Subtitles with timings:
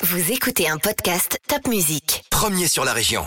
[0.00, 2.24] Vous écoutez un podcast Top Music.
[2.30, 3.24] Premier sur la région.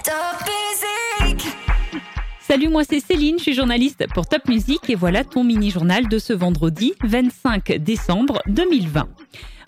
[2.40, 6.18] Salut, moi c'est Céline, je suis journaliste pour Top Music et voilà ton mini-journal de
[6.18, 9.10] ce vendredi 25 décembre 2020.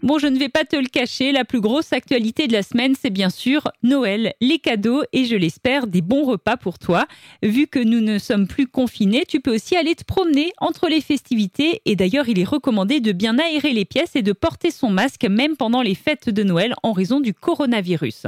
[0.03, 2.93] Bon, je ne vais pas te le cacher, la plus grosse actualité de la semaine,
[3.01, 7.07] c'est bien sûr Noël, les cadeaux et je l'espère des bons repas pour toi.
[7.41, 10.99] Vu que nous ne sommes plus confinés, tu peux aussi aller te promener entre les
[10.99, 14.89] festivités et d'ailleurs il est recommandé de bien aérer les pièces et de porter son
[14.89, 18.23] masque même pendant les fêtes de Noël en raison du coronavirus.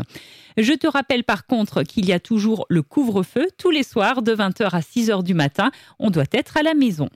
[0.56, 4.34] Je te rappelle par contre qu'il y a toujours le couvre-feu tous les soirs de
[4.34, 5.72] 20h à 6h du matin.
[6.00, 7.10] On doit être à la maison.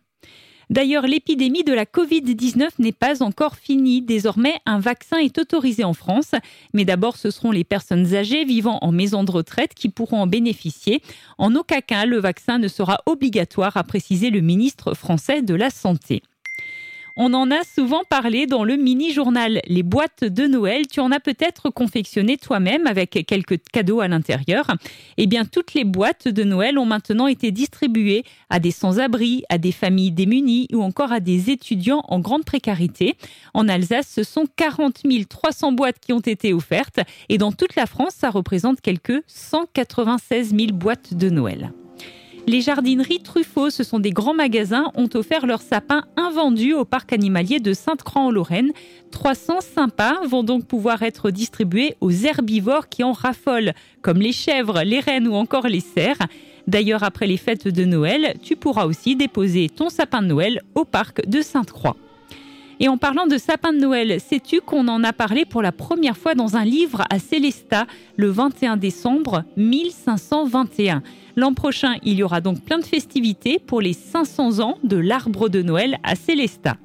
[0.70, 4.04] D'ailleurs, l'épidémie de la Covid-19 n'est pas encore finie.
[4.04, 6.32] Désormais, un vaccin est autorisé en France.
[6.74, 10.28] Mais d'abord, ce seront les personnes âgées vivant en maison de retraite qui pourront en
[10.28, 11.02] bénéficier.
[11.40, 15.72] En aucun cas, le vaccin ne sera obligatoire, a précisé le ministre français de la
[15.72, 16.22] Santé.
[17.16, 19.62] On en a souvent parlé dans le mini-journal.
[19.68, 24.68] Les boîtes de Noël, tu en as peut-être confectionné toi-même avec quelques cadeaux à l'intérieur.
[25.18, 29.58] Eh bien, toutes les boîtes de Noël ont maintenant été distribuées à des sans-abri, à
[29.58, 33.16] des familles démunies ou encore à des étudiants en grande précarité.
[33.54, 37.86] En Alsace, ce sont 40 300 boîtes qui ont été offertes et dans toute la
[37.86, 41.72] France, ça représente quelques 196 000 boîtes de Noël.
[42.50, 47.14] Les jardineries Truffaut, ce sont des grands magasins, ont offert leurs sapins invendus au parc
[47.14, 48.72] animalier de Sainte-Croix en Lorraine.
[49.12, 54.82] 300 sympas vont donc pouvoir être distribués aux herbivores qui en raffolent, comme les chèvres,
[54.82, 56.26] les rennes ou encore les cerfs.
[56.66, 60.86] D'ailleurs, après les fêtes de Noël, tu pourras aussi déposer ton sapin de Noël au
[60.86, 61.98] parc de Sainte-Croix.
[62.82, 66.16] Et en parlant de sapin de Noël, sais-tu qu'on en a parlé pour la première
[66.16, 71.04] fois dans un livre à Célestat le 21 décembre 1521
[71.36, 75.50] L'an prochain, il y aura donc plein de festivités pour les 500 ans de l'arbre
[75.50, 76.78] de Noël à Célestat.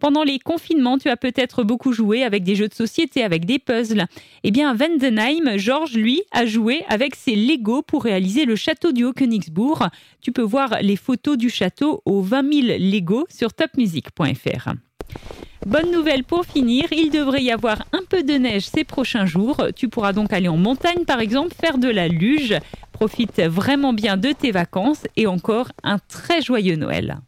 [0.00, 3.58] Pendant les confinements, tu as peut-être beaucoup joué avec des jeux de société, avec des
[3.58, 4.06] puzzles.
[4.42, 8.92] Eh bien, à Vendenheim, Georges, lui, a joué avec ses Lego pour réaliser le château
[8.92, 9.88] du Haut-Königsbourg.
[10.20, 14.72] Tu peux voir les photos du château aux 20 000 Lego sur topmusic.fr.
[15.66, 19.56] Bonne nouvelle pour finir, il devrait y avoir un peu de neige ces prochains jours.
[19.74, 22.54] Tu pourras donc aller en montagne par exemple, faire de la luge.
[22.92, 27.18] Profite vraiment bien de tes vacances et encore un très joyeux Noël.